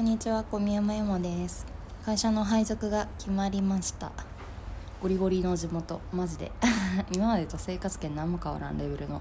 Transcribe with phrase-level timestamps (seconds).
[0.00, 1.66] こんにちは小宮山山です。
[2.06, 4.10] 会社の配属が決まりました。
[5.02, 6.00] ゴリゴリの地元。
[6.10, 6.50] マジで。
[7.12, 9.20] 今までと生活圏何も変わらんレベルの。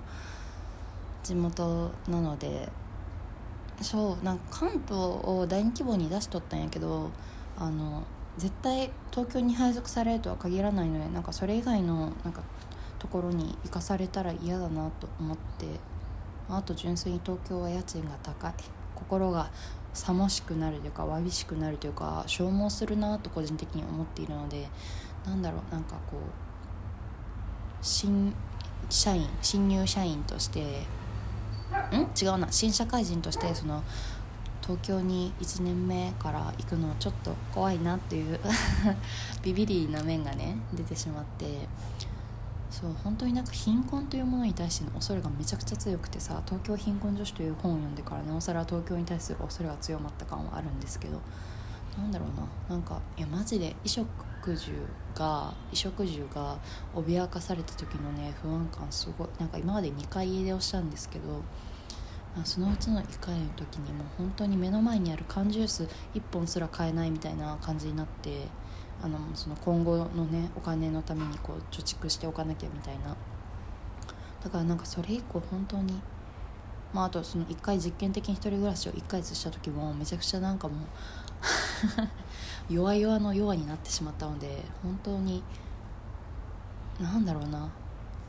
[1.22, 2.72] 地元なので。
[3.82, 7.10] そうなんか関東を第二規模に出しとったんやけど
[7.58, 8.04] あの
[8.38, 12.42] 絶対東京に配属されるとは限らないのでなんかそれ以外のなんか
[13.00, 15.78] ところに行かされたら嫌だなと思って。
[16.50, 18.54] あと純粋に東京は家賃が高い。
[18.96, 19.50] 心が
[19.94, 24.68] さもしくなるというかわびしくなるというか消耗するなと個人的に思っているので
[25.26, 26.20] なんだろうなんかこう
[27.82, 28.34] 新
[28.90, 30.84] 社員新入社員として
[31.92, 32.10] ん？
[32.20, 32.52] 違うな。
[32.52, 33.84] 新社会人としてその
[34.62, 38.40] 東京に1年目から行くのちょっと怖いなっていう
[39.44, 41.68] ビビリな面がね出てしまって
[42.80, 51.20] そう本当になんか貧困というものに対しての恐れがめちゃくちゃ強くてさ「東京貧困女子」という本を読んでからなおさら東京に対する恐れが強まった感はあるんですけど
[51.98, 52.30] なんだろう
[52.70, 54.72] ななんかいやマジで衣食住
[55.14, 56.58] が衣食住が
[56.96, 61.42] 脅かされた時のね不安感すごいなんか今まで2回家出をしたんですけど
[62.46, 68.48] そのうちの1回の時にもう本当に目の前にある缶ジュース1本すら買えないみたいな感じになって
[69.02, 73.16] あのその今後のねお金のためにこう貯蓄しておかなきゃみたいな。
[74.44, 76.00] だからなんかそれ以降本当に
[76.94, 80.78] まああとその1回実験的に1人暮らしを1ヶ月した時もめちゃくちゃなんかもう
[82.74, 85.44] 弱々の弱になってしまったので本当に
[87.00, 87.70] なんだろうな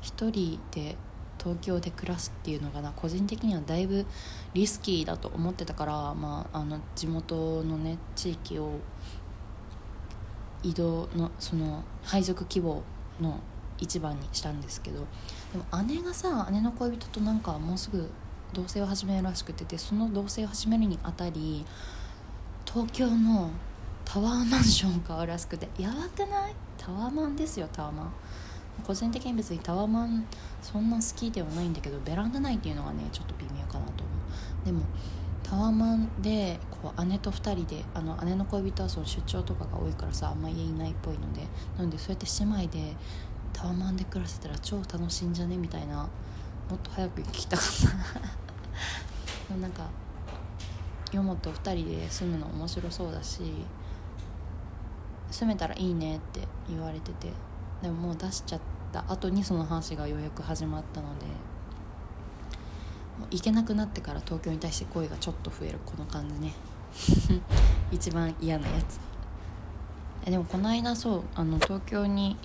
[0.01, 0.97] 一人で
[1.39, 4.05] 東京で暮らすっていうのがな個人的にはだいぶ
[4.53, 8.79] リスキーだと思ってたから、まあ、あの地元のね地域を
[10.63, 12.83] 移動のその配属希望
[13.21, 13.41] の
[13.79, 14.99] 一番にしたんですけど
[15.53, 18.11] でも姉がさ姉の恋人となんかもうすぐ
[18.53, 21.65] 同棲を始めるらしくててその同棲を始めるにあたり
[22.67, 23.51] 東京の
[24.05, 26.55] タワーマンション買うらしくてやばくない？
[26.77, 28.13] タワーマンですよタワーマン。
[28.85, 30.27] 個人的に別にタワーマン
[30.63, 34.13] そんな好きではないんだけどベランダないっていうのがねちょっと微妙かなと思
[34.63, 34.67] う。
[34.67, 34.81] でも
[35.51, 41.41] タワマンでこう姉と2人であの姉の恋人はその出張とかが多いからさあんま家いないっぽいので
[41.77, 42.97] なのでそうやって姉妹で
[43.53, 45.57] タワマンで暮らせたら超楽しいんじゃね？
[45.57, 47.67] みたいなもっと早く聞きたかっ
[49.49, 49.57] た。
[49.59, 49.89] なんか
[51.11, 53.41] ヨモと2人で住むの面白そうだし
[55.33, 57.33] 住めたらいいねって言われてて
[57.83, 58.61] でももう出しちゃっ
[58.93, 61.27] た後にその話がようやく始まったので
[63.31, 66.53] 行けなくなってから東京に対して声がちょっと増えるこの感じね。
[67.91, 69.01] 一番嫌なやつ。
[70.25, 72.37] えでもこの間そうあの東京に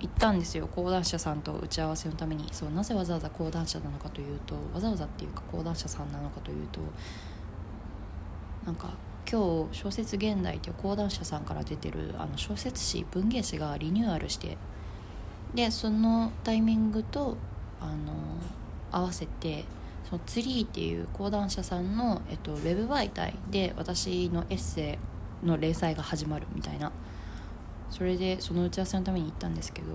[0.00, 0.66] 行ったんですよ。
[0.66, 2.48] 講談社さんと打ち合わせのために。
[2.52, 6.80] そうなぜわざわざ講談社なのかというとわざわざっていうか講談社さんなのかというと
[8.66, 8.90] なんか
[9.30, 14.56] 今日小説現代っていう講談社さんから出てるあの小説誌文芸誌がリニューアルして
[15.54, 17.36] でそのタイミングと
[17.80, 18.12] あの
[18.90, 19.64] 合わせて
[20.08, 24.98] そのツリーっていう講談社さんの、えっと、ウェブ媒体で私のエッセ
[25.42, 26.92] イの連載が始まるみたいな。
[27.90, 29.88] それでその打ち合わせのために行ったんですけど。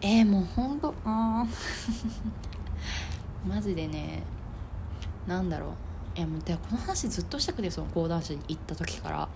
[0.00, 1.46] えー、もうほんとあ
[3.48, 4.22] マジでね
[5.26, 5.70] なんだろう。
[6.14, 9.28] えもうでこの話ずっとしたくてその講談社に行った時から。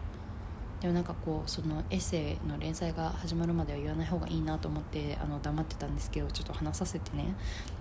[0.80, 7.34] でもなんかこうそのエッセイの連載が始まるまでは言わない方がいいなと思ってあの黙ってたんですけどちょっと話させてね。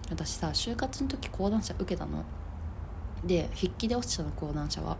[0.09, 2.23] 私さ就活の時講談社受けたの。
[3.25, 4.97] で筆記で落ちたの講談社は。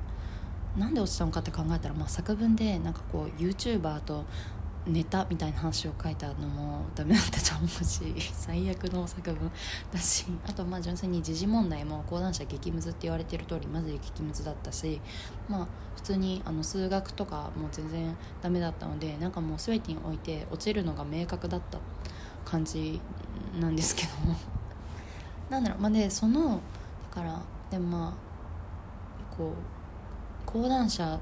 [0.78, 4.26] なんで落ちたのかって考えたら、まあ、作文でなんかこう YouTuber と
[4.88, 9.51] ネタみたいな話を書いたのもダメだったと思うし 最悪の作文
[9.91, 10.25] だし。
[10.47, 15.01] あとまあ純粋に時事問題も講談社激ムズって言われてる通りマジで激ムズだったし
[15.50, 21.79] まあ普通にあの数学とかも全然ダメだったのでなんかもう全てにおいて落ちるのが明確だった
[22.44, 23.02] 感じ
[23.59, 24.35] なんですけども。
[25.50, 25.81] なんだろう。
[25.81, 26.59] まあでその
[27.12, 27.41] だから
[27.72, 28.13] でもまあ
[29.35, 31.19] こう講談社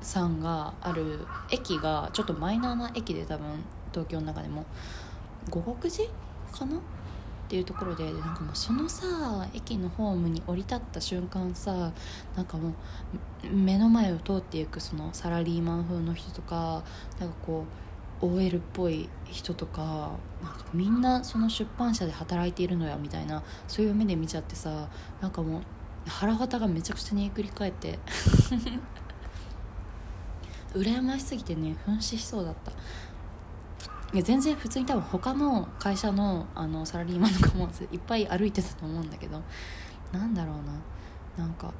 [0.00, 3.46] さんがある駅がちょっとマイナーな駅で多分
[3.92, 4.64] 東京の中でも。
[5.48, 6.06] 五国寺
[6.52, 6.76] かな？
[6.76, 6.80] っ
[7.48, 11.92] ていうところでなんかもうそのさ駅のホームに降り立った瞬間さ
[12.36, 12.74] なんかもう
[13.52, 16.84] 目の前を通っていくそのサラリーマン風の人とか
[17.18, 17.64] なんかこ
[18.22, 20.10] う OL っぽい人とか
[20.42, 24.88] なんかみんなその出版社で働いているのやみたいなそういう目で見ちゃってさ
[25.20, 25.62] なんかもう
[26.06, 27.98] 腹渡がめちゃくちゃに繰り返って。
[30.74, 32.72] 羨ましすぎてね噴死しそうだった。
[34.12, 39.40] いや全然普通に多分他の会社のあのサラリーマンとかもいっぱい歩いてたと思うんだけど
[40.12, 40.56] なんだろう
[41.36, 41.44] な。
[41.44, 41.72] なんか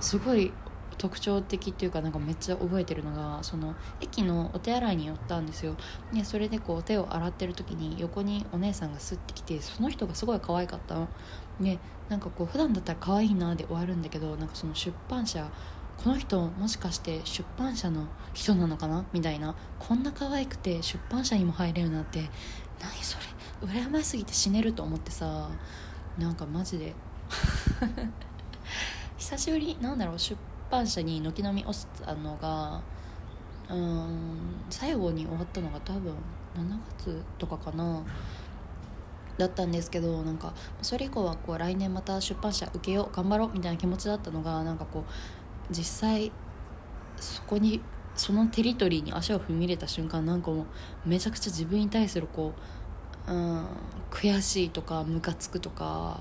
[0.00, 0.52] すごい
[0.96, 5.76] 特徴的っていうかなんかめっちゃ覚えてるのがその駅のお手洗いに寄ったんですよ。
[6.12, 11.08] でそれでこう手を洗ってる時に横にお姉さんがスッてきてその人がすごい可愛かったの。
[11.60, 11.78] で
[12.08, 15.48] なんかこう普段だったら可愛いなで終わるんだけどなんかその出版社
[16.02, 19.04] この人もしかして出版社の人なのかな？
[19.12, 19.54] みたいな。
[19.78, 22.30] こんな可愛くて出版社にも入れるなんて。
[22.80, 23.18] 何そ
[23.60, 23.68] れ？
[23.68, 25.50] 羨ましすぎて死ねると思ってさ。
[26.16, 26.94] なんかマジで。
[29.18, 29.76] 久しぶり。
[29.80, 30.18] なんだろう？
[30.18, 30.36] 出
[30.70, 32.80] 版社に軒並み落ちたのが。
[33.68, 34.28] うん。
[34.70, 36.14] 最後に終わったのが多分
[36.56, 38.02] 7月とかかな。
[39.36, 40.52] だったんですけどなんか
[40.82, 45.12] それ以降はこう来年また出版社受けよう頑張ろうみたいな気持ちだったのがなんかこう
[45.70, 46.32] 実際
[47.16, 47.80] そこに
[48.14, 52.52] そのテリトリーに足を踏み入れた瞬間なんかもうめちゃくちゃ自分に対するこ
[53.28, 53.66] う、うん、
[54.10, 56.20] 悔しいとかムカつくとか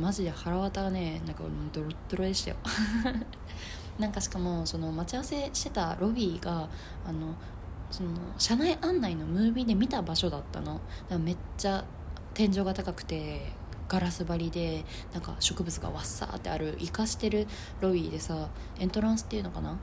[0.00, 1.42] マジで腹渡がねなんか
[1.72, 2.56] ドロッドロでしたよ。
[3.98, 6.68] なんかしかもその待ち合わせしてたロビーが
[7.06, 7.34] あの
[7.90, 10.74] その車内案内のムービーで見た場所だったの。
[10.74, 10.80] だか
[11.10, 11.84] らめっちゃ
[12.34, 13.52] 天井が高くて
[13.88, 17.46] ガラス張りでなんか植物がわっさーってある生かしてる
[17.80, 18.48] ロビーでさ
[18.78, 19.78] エントランスっていうのかな？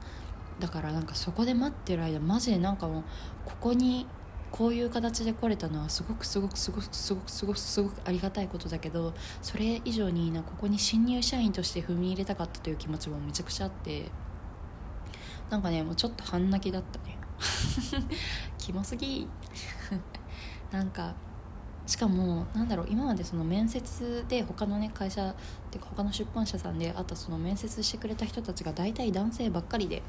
[0.60, 3.04] だからなんかそこで待ってる間マジでなんかもう
[3.46, 4.06] ここに
[4.52, 14.12] こういう形で来れたのはすごくすごくすごくすごくすごくすごくありがたいことだけどそれ以上になここに新入社員として踏み入れたかったという気持ちもめちゃくちゃあって
[15.50, 17.18] なんかねもうちょっと半泣きだったね。
[18.60, 19.28] キモすぎ。
[20.72, 21.16] なんか
[21.85, 25.35] しかもなんだろう今までその面接で他のね会社っ
[25.69, 30.01] ていうか他の出版社さんであったその面接してくれた人たちが大体男性ばっかりで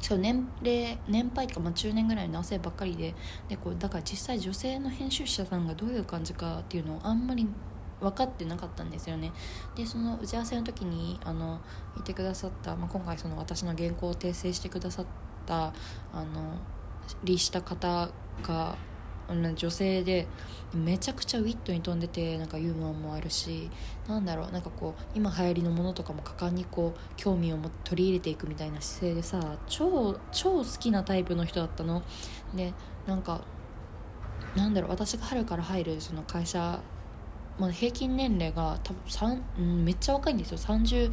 [0.00, 3.14] しかも年齢年配とか、まあ、中年ぐらいの男性ばっかりで
[3.48, 7.46] でこうだから実際女性の編集者さんがどういう感じかっていうのをあんまり
[8.00, 9.30] 分かってなかったんですよね。
[9.76, 11.60] でその打ち合わせの時にあの
[11.96, 15.06] いてくださった、まあ、今回その私の原稿を訂正してくださっ
[15.46, 15.72] た
[16.12, 16.56] あの
[17.22, 18.08] 理した方
[18.42, 18.76] が
[19.34, 20.26] 女性で
[20.74, 23.70] めちゃくちゃウィットに富んでてなんかユーモアもあるし
[24.08, 32.02] なんだろうなんかこう今流行りのものとかも果敢にこう興味をも取り入れていくみたいな姿勢でさ超超好きなタイプの人だったの。
[32.54, 32.72] で
[33.06, 33.42] なんか
[34.56, 36.80] なんだろう私が春から入るその会社、
[37.58, 40.58] まあ、平均年齢が多分うん、めっちゃ若いんですよ。
[40.58, 41.10] 30、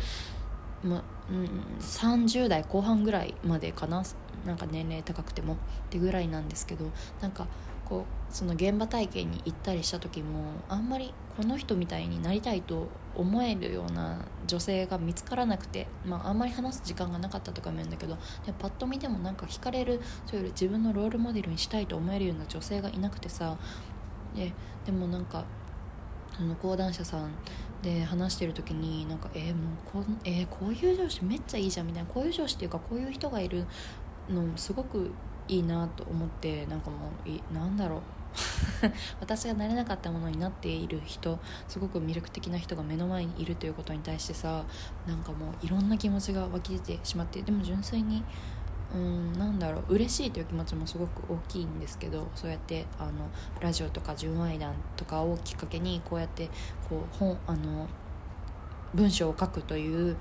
[0.83, 1.49] まうん、
[1.79, 4.03] 30代後半ぐらいまでかな。
[4.45, 5.57] なんか年齢高くても。
[5.89, 6.85] ってぐらいなんですけど
[7.19, 7.47] なんか
[7.89, 18.15] こうその現場体験に行ったりした時もあんまりこの人みたいになりたいと思えるような女性が見つからなくて、まあ、あんまり話す時間がなかったとかも言うんだけど
[18.45, 23.57] でパッと見てもなんか惹かれるそれより自分のロールモデルにしたいと思えるような女性がいなくてさ
[24.35, 24.53] で
[24.85, 25.45] でもなんか
[26.37, 27.31] その講談社さん
[27.81, 33.65] で話してる時になんかえー、もうこ,、えー、こういう上司めっちゃいいじゃんみたいなこういう上司っていうかこういう人がいる
[34.29, 35.11] のすごく
[35.49, 37.99] いいなと思ってなんかもういなんだろう。
[39.19, 44.63] 私がなれなかったものになっている人すごく魅力的な人が目の前にいるということに対してさ
[45.07, 48.23] なんかもういろんな気持ちが湧き出てしまってでも純粋に
[48.93, 49.95] うんなんだろう。
[49.95, 53.11] 嬉しいという気持ちもすごく大きいんですけどそうやってあの
[53.59, 56.49] ラジオとか純愛談とかをきっかけにこうやって
[56.87, 57.87] こう本あの
[58.93, 60.17] 文章を書くという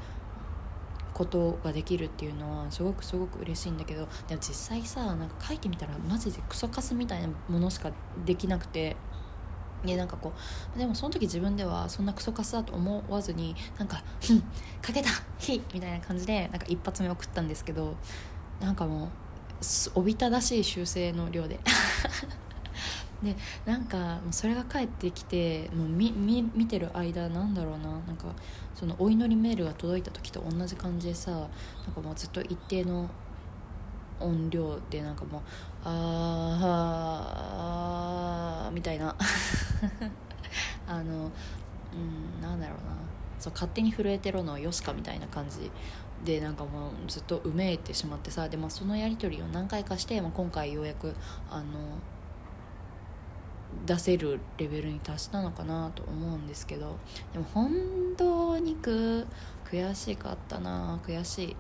[1.19, 7.91] ことができるっていうのはすごくすごく嬉しいんだけどでも実際さなんか書いてみたらマジでクソカスみたいなものしか
[8.25, 8.96] できなくて。
[9.84, 10.32] でなんかこ
[10.75, 14.43] うでもその時自分ではそんなクソカスだと思わずになんか「ふん
[14.84, 15.08] 書けた
[15.39, 17.94] ひみたいな感じでなんか一発目送ったんですけど
[18.60, 19.08] なんかもう
[19.94, 21.60] おびただしい修正の量で
[23.22, 27.89] でなんかそれが返ってきてもう見見見てる間なんだろうな。
[28.06, 28.27] なんか
[28.75, 31.48] そのお祈りメールが届いた時と同じ感じでさなん
[31.94, 33.10] かもうずっと一定の
[34.20, 35.43] 音量でなんかもう
[35.84, 39.15] 「あーみたいな。
[40.87, 41.31] あの
[41.93, 42.96] うんなんだろうな。
[43.39, 45.70] そう勝手に震えてるのはよしかみたいな感じ
[46.25, 51.15] でなんかもうずっとうめいてしまってさで、まあ、そのやり取りを何回かして、まあ、今回ようやく
[51.48, 51.65] あの
[53.87, 56.96] 出せるレベルに達したのかなと思うんですけど
[57.32, 57.70] でも本
[58.17, 59.27] 当にく
[59.65, 61.56] 悔しかったな悔しい。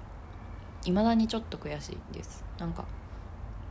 [0.84, 2.44] 未だにちょっと悔しいです。
[2.58, 2.84] なんか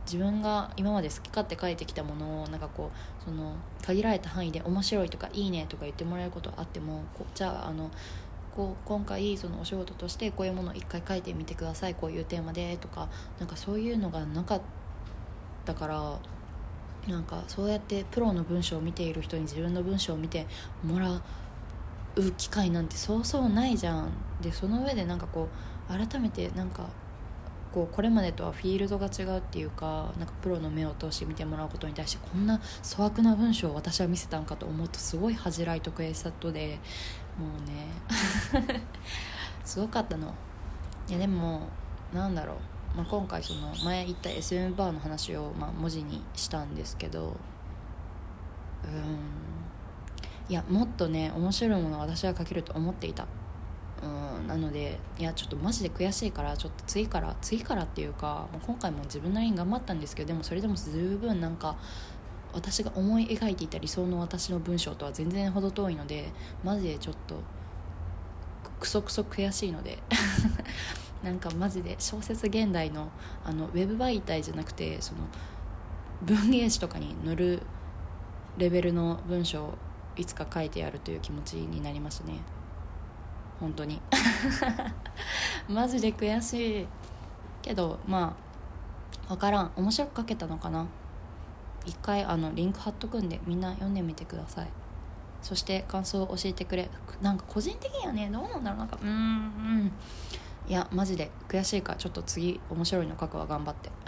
[0.04, 2.90] 自分が今まで好き勝手書いてきたものをなんかこ
[3.20, 3.52] うその
[3.82, 7.90] 限られた範囲で面白いとかいいねとか言ってもらえることあってもこじゃああの
[8.56, 14.60] こう今回そのお仕事としてこういうものを一回書いてみてくださいこういうテーマでとかなんかそういうのがなかっ
[15.66, 16.18] たから
[17.08, 20.46] なんかそうやってプロの文章を見ている人に自分の文章を見て
[20.84, 21.22] もらう
[22.36, 24.10] 機会なんてそうそうないじゃん。
[24.42, 25.48] でその上でなんかこ
[25.88, 26.88] う改めてなんか
[27.72, 36.78] こうこれまでとはフィールドが違うっていうかなんかプロの目を通して見てもらうことに対してこんな粗悪な文章を私は見せたんかと思うとすごい恥じらいと悔しさとで
[37.38, 37.88] もうね
[39.64, 40.34] すごかったの。
[41.08, 41.62] いやでも
[42.12, 42.56] なんだろう、
[42.98, 47.36] まあ、今回その前言った SM バーの話をまあ文字にしたんですけど
[48.84, 50.50] うん。
[50.50, 53.28] いやもっとね面白いものを私は書けると思っていた。
[54.02, 54.48] うん。
[54.48, 61.76] なのでいやちょっとマジで悔しいからちょっと次から次からっていうか今回も自分なりに頑張ったんですけどでもそれでも十分なんか
[62.52, 66.30] 私が思い描いていた理想の私の文章とは全然程遠いので
[66.64, 67.36] マジでちょっと
[68.80, 70.00] クソクソ悔しいので。
[71.22, 73.10] なんかマジで小説現代の
[73.44, 75.20] あのウェブ媒体じゃなくてその
[76.22, 77.62] 文芸誌とかに載る
[78.56, 79.74] レベルの文章を
[80.16, 82.40] いつか書いてやるという気持ちになりましたね。
[83.60, 84.00] 本当に。
[85.68, 86.86] マジで悔しい
[87.62, 88.36] けどま
[89.26, 89.72] あ分からん。
[89.76, 90.86] 面白く書けたのかな。
[91.84, 94.68] 一回あのリンク貼っとくんでみんな読んでみてください。
[95.42, 96.90] そして感想を教えてくれ。
[97.22, 98.78] なんか個人的にはねどうなんだろう。
[98.80, 99.92] なんかうんうん。
[100.68, 103.90] いやマジで悔しいからちょっと次面白いの書くわ頑張って。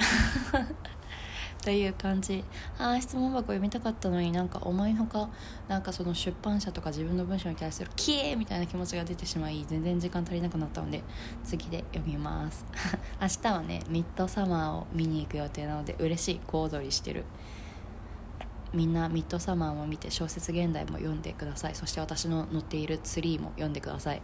[1.62, 2.42] という感じ。
[2.78, 5.28] ああ質問箱読みたかったのになんか思いのほか
[5.68, 11.02] なんかその出版社とか自分の文章に対する「キエー!」みたいな気持ちが出てしまい全然時間足りなくなったので
[11.44, 12.64] 次で読みます。
[13.20, 17.24] 明日はねミッドサマーを見に行く予定なので嬉しい小躍りしてる。
[18.72, 21.74] みんなミッドサマーも見て小説現代も読んでください。
[21.74, 24.22] そして私の載っているツリーも読んでください。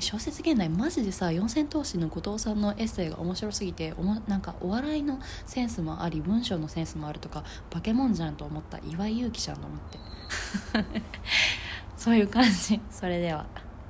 [0.00, 9.98] 小説現代マジでさ四千頭身の後藤さんのエッセイが面白すぎておもなんかお笑いのセンスもあり文章のセンスもあるとかバケモンじゃんと思った岩井勇気ちゃんと思って
[11.96, 13.46] そういう感じそれでは。